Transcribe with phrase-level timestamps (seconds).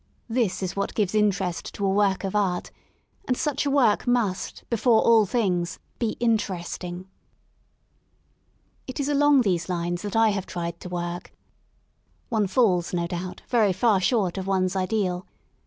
[0.27, 2.71] This is what gives interest to a work of art;
[3.27, 7.05] and such a work must, before all things, be interesting.
[8.87, 11.33] It is along these lines that I have tried to work;
[12.29, 15.27] one Calls, no doubt very far short of one^s ideal.